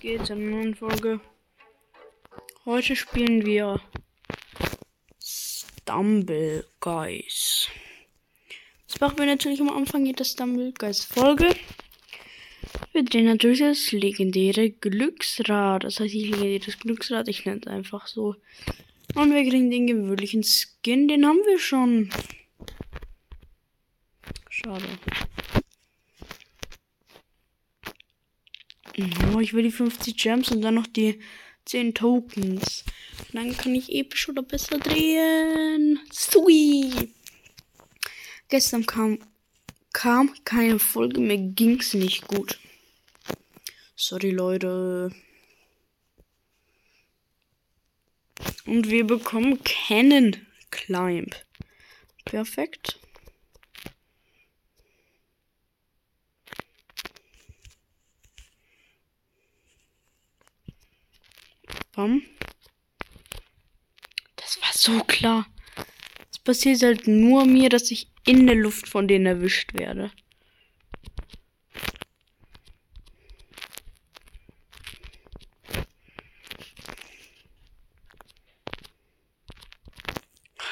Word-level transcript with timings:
geht 0.00 0.30
in 0.30 0.38
einer 0.38 0.56
neuen 0.56 0.74
Folge? 0.74 1.20
Heute 2.64 2.96
spielen 2.96 3.44
wir 3.44 3.80
Stumble 5.22 6.64
Guys. 6.80 7.68
Das 8.88 9.00
machen 9.00 9.18
wir 9.18 9.26
natürlich 9.26 9.60
am 9.60 9.68
Anfang 9.68 10.06
jeder 10.06 10.24
Stumble 10.24 10.72
Guys 10.72 11.04
Folge. 11.04 11.54
Wir 12.92 13.04
drehen 13.04 13.26
natürlich 13.26 13.60
das 13.60 13.92
legendäre 13.92 14.70
Glücksrad. 14.70 15.84
Das 15.84 16.00
heißt, 16.00 16.14
ich 16.14 16.30
legendäres 16.30 16.78
Glücksrad. 16.78 17.28
Ich 17.28 17.44
nenne 17.44 17.60
es 17.60 17.66
einfach 17.66 18.06
so. 18.06 18.36
Und 19.14 19.34
wir 19.34 19.48
kriegen 19.48 19.70
den 19.70 19.86
gewöhnlichen 19.86 20.42
Skin. 20.42 21.08
Den 21.08 21.26
haben 21.26 21.40
wir 21.44 21.58
schon. 21.58 22.10
Schade. 24.48 24.86
Oh, 29.34 29.40
ich 29.40 29.52
will 29.52 29.62
die 29.62 29.70
50 29.70 30.16
Gems 30.16 30.50
und 30.50 30.62
dann 30.62 30.74
noch 30.74 30.86
die 30.86 31.20
10 31.64 31.94
Tokens. 31.94 32.84
Und 33.28 33.34
dann 33.34 33.56
kann 33.56 33.74
ich 33.74 33.92
episch 33.92 34.28
oder 34.28 34.42
besser 34.42 34.78
drehen. 34.78 36.00
Sweet. 36.12 37.14
Gestern 38.48 38.84
kam, 38.84 39.18
kam 39.92 40.34
keine 40.44 40.78
Folge 40.78 41.20
mehr, 41.20 41.38
ging's 41.38 41.94
nicht 41.94 42.26
gut. 42.26 42.58
Sorry, 43.94 44.30
Leute. 44.30 45.10
Und 48.66 48.90
wir 48.90 49.06
bekommen 49.06 49.62
Cannon 49.62 50.36
Climb. 50.70 51.36
Perfekt. 52.24 52.98
Bam. 61.92 62.22
Das 64.36 64.60
war 64.62 64.72
so 64.72 65.02
klar. 65.04 65.46
Es 66.30 66.38
passiert 66.38 66.82
halt 66.82 67.08
nur 67.08 67.44
mir, 67.44 67.68
dass 67.68 67.90
ich 67.90 68.08
in 68.24 68.46
der 68.46 68.56
Luft 68.56 68.88
von 68.88 69.08
denen 69.08 69.26
erwischt 69.26 69.74
werde. 69.74 70.12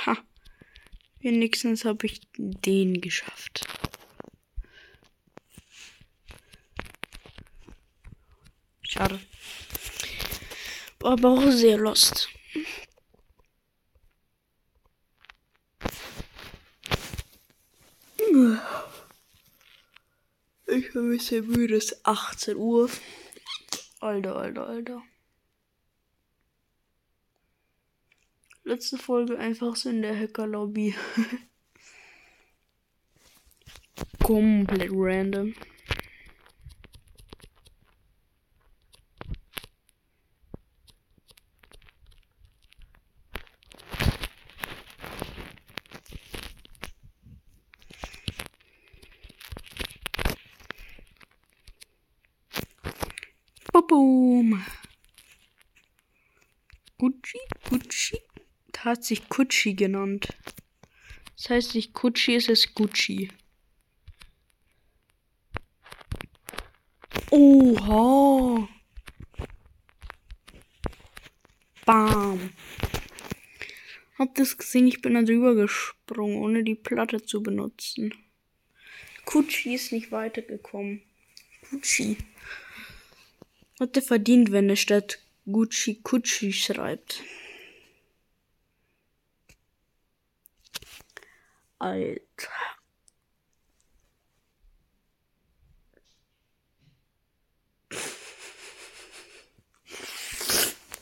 Ha. 0.07 0.17
Wenigstens 1.21 1.85
habe 1.85 2.07
ich 2.07 2.21
den 2.37 3.01
geschafft. 3.01 3.67
Schade 8.83 9.21
aber 11.03 11.31
auch 11.31 11.51
sehr 11.51 11.79
lost. 11.79 12.29
Ich 20.67 20.93
bin 20.93 21.07
ein 21.07 21.11
bisschen 21.11 21.47
müde, 21.47 21.77
es 21.77 21.93
ist 21.93 22.07
18 22.07 22.57
Uhr. 22.57 22.91
Alter, 24.01 24.37
alter, 24.37 24.67
alter. 24.67 25.03
Letzte 28.65 28.99
Folge 28.99 29.39
einfach 29.39 29.77
so 29.77 29.89
in 29.89 30.03
der 30.03 30.15
Hacker-Lobby. 30.15 30.95
Komplett 34.23 34.91
random. 34.93 35.55
Boom. 53.89 54.63
Gucci, 56.99 57.39
Gucci. 57.71 58.19
Das 58.71 58.85
hat 58.85 59.05
sich 59.05 59.29
Gucci 59.31 59.73
genannt. 59.73 60.29
Das 61.37 61.49
heißt 61.49 61.75
nicht 61.75 61.95
Gucci, 61.95 62.35
es 62.35 62.49
ist 62.49 62.75
Gucci. 62.75 63.31
Oha. 67.31 68.69
Bam. 71.87 72.51
Habt 74.19 74.39
ihr 74.39 74.43
es 74.43 74.59
gesehen? 74.59 74.87
Ich 74.87 75.01
bin 75.01 75.15
da 75.15 75.23
drüber 75.23 75.55
gesprungen, 75.55 76.37
ohne 76.37 76.63
die 76.63 76.75
Platte 76.75 77.23
zu 77.23 77.43
benutzen. 77.43 78.13
Gucci 79.25 79.75
ist 79.75 79.93
nicht 79.93 80.13
weitergekommen. 80.13 81.01
Gucci. 81.71 82.19
Hat 83.81 83.97
er 83.97 84.03
verdient, 84.03 84.51
wenn 84.51 84.69
er 84.69 84.77
statt 84.77 85.21
Gucci 85.47 86.01
Gucci 86.03 86.53
schreibt. 86.53 87.23
Alter. 91.79 92.49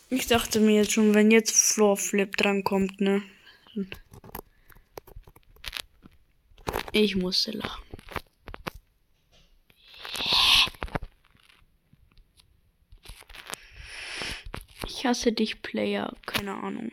Ich 0.08 0.26
dachte 0.26 0.60
mir 0.60 0.76
jetzt 0.76 0.92
schon, 0.92 1.14
wenn 1.14 1.30
jetzt 1.30 1.56
Floor 1.56 1.96
Flip 1.96 2.36
drankommt, 2.36 3.00
ne? 3.00 3.22
Ich 6.92 7.16
musste 7.16 7.50
lachen. 7.52 7.85
Hasse 15.06 15.32
dich, 15.32 15.62
Player. 15.62 16.14
Keine 16.26 16.54
Ahnung. 16.54 16.92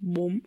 Bumm. 0.00 0.42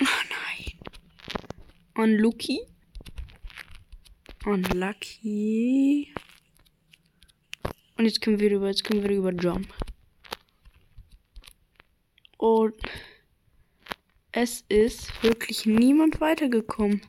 Oh 0.00 0.04
nein. 0.30 0.78
Unlucky. 1.94 2.60
Unlucky. 4.44 6.14
Und 7.96 8.04
jetzt 8.04 8.20
können 8.20 8.40
wir 8.40 8.50
rüber, 8.50 8.68
jetzt 8.68 8.84
können 8.84 9.02
wir 9.02 9.10
rüber 9.10 9.32
Jump. 9.32 9.72
Und 12.36 12.76
es 14.32 14.64
ist 14.68 15.22
wirklich 15.22 15.64
niemand 15.64 16.20
weitergekommen. 16.20 17.00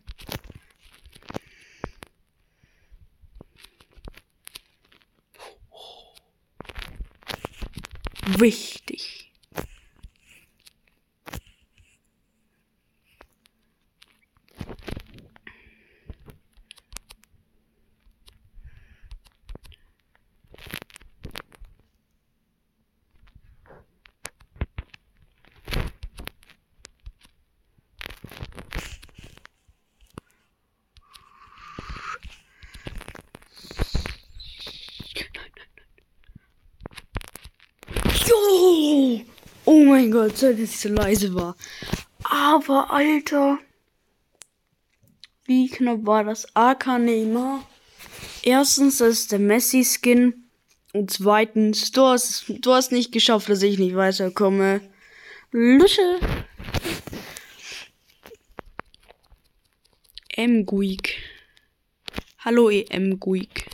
Wichtig. 8.37 9.26
Oh 39.65 39.83
mein 39.83 40.11
Gott, 40.11 40.41
dass 40.41 40.57
ich 40.57 40.79
so 40.79 40.89
leise 40.89 41.33
war. 41.33 41.55
Aber, 42.23 42.89
Alter. 42.91 43.59
Wie 45.45 45.69
knapp 45.69 46.05
war 46.05 46.23
das? 46.23 46.47
AK 46.55 46.99
Neymar. 46.99 47.67
Erstens, 48.43 48.99
das 48.99 49.19
ist 49.19 49.31
der 49.31 49.39
Messi-Skin. 49.39 50.45
Und 50.93 51.11
zweitens, 51.11 51.91
du 51.91 52.01
hast, 52.03 52.45
du 52.47 52.73
hast 52.73 52.91
nicht 52.91 53.11
geschafft, 53.11 53.49
dass 53.49 53.61
ich 53.61 53.77
nicht 53.77 53.95
weiterkomme. 53.95 54.81
Lusche. 55.51 56.19
M-Guik. 60.29 61.17
Hallo, 62.39 62.69
EM-Guik. 62.69 63.66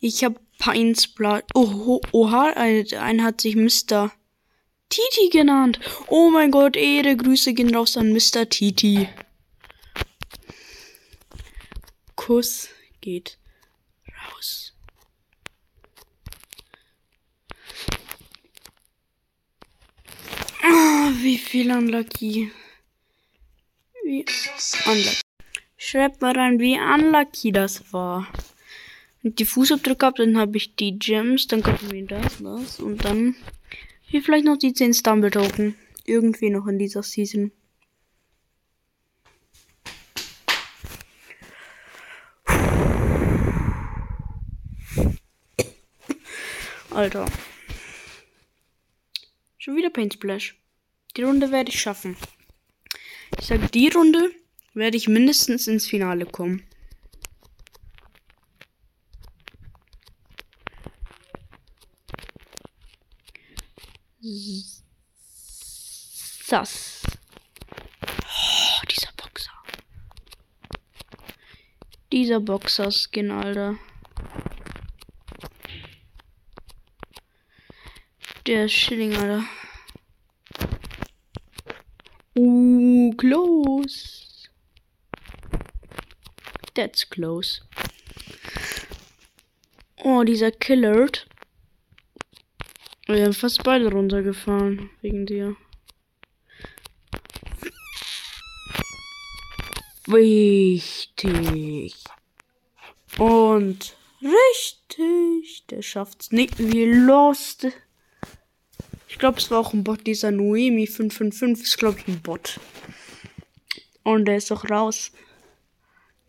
Ich 0.00 0.22
habe 0.22 0.40
Peinsblatt. 0.58 1.44
Oh, 1.54 2.00
oha, 2.12 2.52
ein, 2.54 3.22
hat 3.22 3.40
sich 3.40 3.56
Mr. 3.56 4.12
Titi 4.88 5.28
genannt. 5.30 5.80
Oh 6.06 6.30
mein 6.30 6.50
Gott, 6.50 6.76
Ehre, 6.76 7.16
Grüße 7.16 7.52
gehen 7.52 7.74
raus 7.74 7.96
an 7.96 8.12
Mr. 8.12 8.48
Titi. 8.48 9.08
Kuss 12.14 12.68
geht 13.00 13.38
raus. 14.32 14.72
Ah, 20.62 21.10
wie 21.20 21.38
viel 21.38 21.70
unlucky. 21.72 22.52
Wie 24.04 24.24
unlucky. 24.86 25.20
Schreibt 25.76 26.20
mal 26.20 26.36
rein, 26.36 26.58
wie 26.58 26.78
unlucky 26.78 27.52
das 27.52 27.92
war. 27.92 28.26
Die 29.22 29.44
Fußabdrücke 29.44 30.06
ab, 30.06 30.14
dann 30.16 30.38
habe 30.38 30.56
ich 30.56 30.76
die 30.76 30.98
Gems, 30.98 31.48
dann 31.48 31.62
kommt 31.62 31.92
mir 31.92 32.06
das, 32.06 32.38
das 32.40 32.80
und 32.80 33.04
dann 33.04 33.34
hier 34.02 34.22
vielleicht 34.22 34.44
noch 34.44 34.56
die 34.56 34.72
10 34.72 34.94
Stumble 34.94 35.30
Token. 35.30 35.74
Irgendwie 36.04 36.50
noch 36.50 36.66
in 36.66 36.78
dieser 36.78 37.02
Season. 37.02 37.52
Alter. 46.90 47.26
Schon 49.58 49.76
wieder 49.76 49.90
Paint 49.90 50.14
Splash. 50.14 50.56
Die 51.16 51.22
Runde 51.22 51.50
werde 51.50 51.70
ich 51.70 51.80
schaffen. 51.80 52.16
Ich 53.38 53.46
sage, 53.46 53.68
die 53.68 53.88
Runde 53.88 54.30
werde 54.74 54.96
ich 54.96 55.06
mindestens 55.06 55.66
ins 55.66 55.86
Finale 55.86 56.24
kommen. 56.24 56.62
Das. 66.48 67.02
Oh, 68.02 68.86
dieser 68.90 69.12
Boxer. 69.16 69.52
Dieser 72.10 72.40
Boxer-Skin, 72.40 73.30
Alter. 73.30 73.76
Der 78.46 78.66
Schilling, 78.66 79.14
Alter. 79.14 79.44
Uh, 82.36 83.12
close. 83.14 84.48
That's 86.74 87.08
close. 87.08 87.60
Oh, 90.02 90.24
dieser 90.24 90.50
Killert. 90.50 91.27
Wir 93.10 93.24
haben 93.24 93.32
fast 93.32 93.62
beide 93.62 93.90
runtergefahren. 93.90 94.90
Wegen 95.00 95.24
dir. 95.24 95.56
Wichtig. 100.06 101.94
Und 103.16 103.96
richtig. 104.20 105.64
Der 105.70 105.80
schafft's 105.80 106.32
nicht 106.32 106.58
wie 106.58 106.84
Lost. 106.84 107.68
Ich 109.08 109.18
glaube, 109.18 109.38
es 109.38 109.50
war 109.50 109.60
auch 109.60 109.72
ein 109.72 109.84
Bot. 109.84 110.06
Dieser 110.06 110.30
Noemi 110.30 110.86
555 110.86 111.64
ist, 111.64 111.78
glaube 111.78 111.98
ich, 112.00 112.08
ein 112.08 112.20
Bot. 112.20 112.60
Und 114.02 114.26
der 114.26 114.36
ist 114.36 114.52
auch 114.52 114.68
raus. 114.68 115.12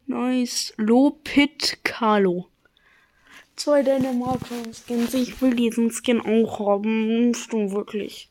Nice. 0.07 0.73
Lopit 0.77 1.79
Carlo 1.83 2.49
zwei 3.59 3.83
Dänemarker-Skins. 3.83 5.13
Ich 5.13 5.41
will 5.41 5.55
diesen 5.55 5.91
Skin 5.91 6.21
auch 6.21 6.59
haben. 6.59 7.33
Stimmt 7.35 7.71
wirklich. 7.71 8.29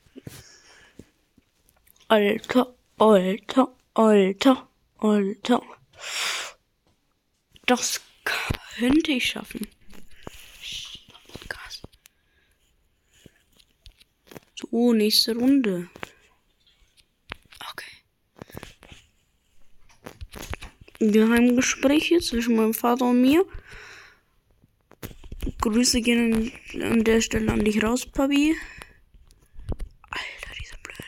Alter, 2.09 2.75
alter, 2.97 3.75
alter, 3.95 4.69
alter. 4.99 5.63
Das 7.67 8.01
könnte 8.25 9.13
ich 9.13 9.27
schaffen. 9.27 9.69
So, 14.71 14.93
nächste 14.93 15.37
Runde. 15.37 15.89
Okay. 17.71 17.93
Geheimgespräche 20.99 22.19
zwischen 22.21 22.57
meinem 22.57 22.75
Vater 22.75 23.05
und 23.05 23.21
mir. 23.21 23.45
Grüße 25.69 26.00
gehen 26.00 26.50
an 26.81 27.05
der 27.05 27.20
Stelle 27.20 27.53
an 27.53 27.62
dich 27.62 27.82
raus, 27.82 28.06
Papi. 28.06 28.56
Alter, 30.09 30.55
dieser 30.59 30.79
Blöde. 30.82 31.05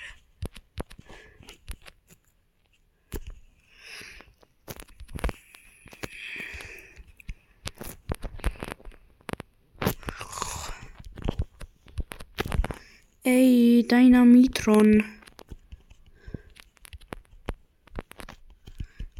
Ey, 13.23 13.87
Dynamitron. 13.89 15.05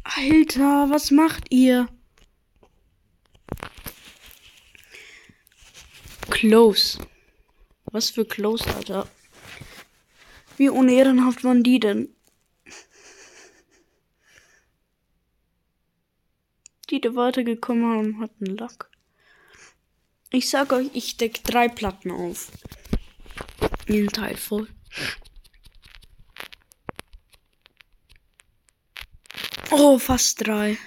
Alter, 0.03 0.89
was 0.91 1.09
macht 1.09 1.51
ihr? 1.51 1.87
Close. 6.41 6.97
Was 7.91 8.09
für 8.09 8.25
Close, 8.25 8.65
Alter. 8.73 9.07
Wie 10.57 10.69
unehrenhaft 10.69 11.43
waren 11.43 11.61
die 11.61 11.79
denn? 11.79 12.15
Die 16.89 16.99
da 16.99 17.13
weitergekommen 17.13 17.85
haben, 17.95 18.21
hatten 18.21 18.57
Lack. 18.57 18.89
Ich 20.31 20.49
sag 20.49 20.73
euch, 20.73 20.89
ich 20.95 21.15
deck 21.17 21.43
drei 21.43 21.67
Platten 21.67 22.09
auf. 22.09 22.51
Den 23.87 24.07
Teil 24.07 24.35
voll. 24.35 24.67
Oh, 29.69 29.99
fast 29.99 30.47
drei. 30.47 30.79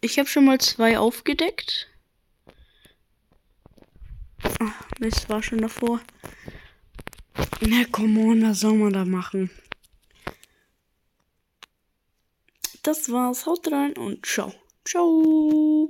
Ich 0.00 0.18
habe 0.18 0.28
schon 0.28 0.46
mal 0.46 0.58
zwei 0.58 0.98
aufgedeckt. 0.98 1.88
Ach, 4.42 4.72
Mist, 4.98 5.28
war 5.28 5.42
schon 5.42 5.60
davor. 5.60 6.00
Na, 7.60 7.84
komm 7.92 8.18
on, 8.18 8.42
was 8.42 8.60
soll 8.60 8.74
man 8.74 8.92
da 8.92 9.04
machen? 9.04 9.50
Das 12.82 13.12
war's. 13.12 13.44
Haut 13.44 13.70
rein 13.70 13.92
und 13.92 14.24
ciao. 14.24 14.54
Ciao. 14.84 15.88